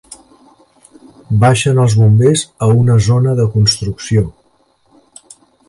[1.43, 4.27] Baixen els bombers a una zona de construcció.